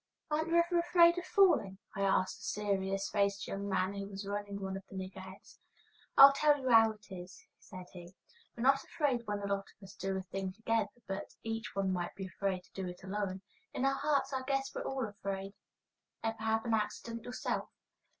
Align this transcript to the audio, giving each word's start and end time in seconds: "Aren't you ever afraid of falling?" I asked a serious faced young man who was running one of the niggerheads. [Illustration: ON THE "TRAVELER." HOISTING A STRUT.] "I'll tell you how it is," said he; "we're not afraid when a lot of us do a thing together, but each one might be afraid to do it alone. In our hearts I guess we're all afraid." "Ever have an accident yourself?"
"Aren't 0.31 0.47
you 0.47 0.55
ever 0.55 0.79
afraid 0.79 1.19
of 1.19 1.25
falling?" 1.25 1.77
I 1.95 2.01
asked 2.01 2.39
a 2.39 2.43
serious 2.43 3.07
faced 3.11 3.47
young 3.47 3.69
man 3.69 3.93
who 3.93 4.07
was 4.07 4.25
running 4.25 4.59
one 4.59 4.75
of 4.75 4.81
the 4.89 4.95
niggerheads. 4.95 5.59
[Illustration: 6.17 6.17
ON 6.17 6.27
THE 6.27 6.33
"TRAVELER." 6.33 6.33
HOISTING 6.33 6.33
A 6.33 6.33
STRUT.] 6.33 6.33
"I'll 6.33 6.33
tell 6.33 6.63
you 6.63 6.69
how 6.71 6.91
it 7.21 7.23
is," 7.23 7.45
said 7.59 7.85
he; 7.93 8.13
"we're 8.57 8.63
not 8.63 8.83
afraid 8.83 9.27
when 9.27 9.41
a 9.41 9.45
lot 9.45 9.67
of 9.77 9.83
us 9.83 9.93
do 9.93 10.17
a 10.17 10.23
thing 10.23 10.53
together, 10.53 10.89
but 11.05 11.35
each 11.43 11.75
one 11.75 11.93
might 11.93 12.15
be 12.15 12.25
afraid 12.25 12.63
to 12.63 12.73
do 12.73 12.87
it 12.87 13.03
alone. 13.03 13.43
In 13.75 13.85
our 13.85 13.93
hearts 13.93 14.33
I 14.33 14.41
guess 14.41 14.73
we're 14.73 14.87
all 14.87 15.07
afraid." 15.07 15.53
"Ever 16.23 16.41
have 16.41 16.65
an 16.65 16.73
accident 16.73 17.23
yourself?" 17.23 17.69